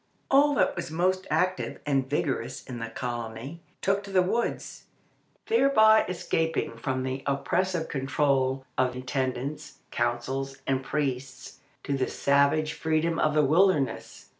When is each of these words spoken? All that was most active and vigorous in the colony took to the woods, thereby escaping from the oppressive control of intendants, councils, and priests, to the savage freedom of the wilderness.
All 0.31 0.55
that 0.55 0.75
was 0.75 0.89
most 0.89 1.27
active 1.29 1.79
and 1.85 2.09
vigorous 2.09 2.63
in 2.63 2.79
the 2.79 2.89
colony 2.89 3.61
took 3.81 4.01
to 4.05 4.11
the 4.11 4.23
woods, 4.23 4.85
thereby 5.45 6.05
escaping 6.09 6.75
from 6.75 7.03
the 7.03 7.21
oppressive 7.27 7.87
control 7.87 8.65
of 8.79 8.95
intendants, 8.95 9.77
councils, 9.91 10.57
and 10.65 10.83
priests, 10.83 11.59
to 11.83 11.95
the 11.95 12.07
savage 12.07 12.73
freedom 12.73 13.19
of 13.19 13.35
the 13.35 13.45
wilderness. 13.45 14.29